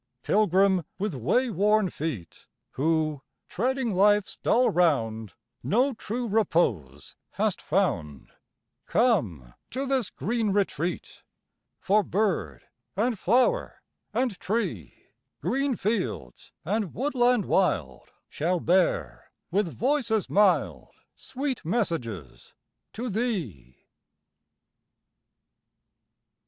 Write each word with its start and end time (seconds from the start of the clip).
Pilgrim 0.23 0.83
with 0.97 1.13
way 1.13 1.51
worn 1.51 1.91
feet, 1.91 2.47
Who, 2.71 3.21
treading 3.47 3.93
life's 3.93 4.35
dull 4.35 4.71
round, 4.71 5.35
No 5.61 5.93
true 5.93 6.27
repose 6.27 7.15
hast 7.33 7.61
found, 7.61 8.31
Come 8.87 9.53
to 9.69 9.85
this 9.85 10.09
green 10.09 10.53
retreat. 10.53 11.21
For 11.79 12.01
bird, 12.01 12.63
and 12.95 13.19
flower, 13.19 13.83
and 14.11 14.39
tree, 14.39 15.05
Green 15.39 15.75
fields, 15.75 16.51
and 16.65 16.95
woodland 16.95 17.45
wild, 17.45 18.09
Shall 18.27 18.59
bear, 18.59 19.29
with 19.51 19.67
voices 19.71 20.27
mild, 20.27 20.95
Sweet 21.15 21.63
messages 21.63 22.55
to 22.93 23.07
thee. 23.07 23.85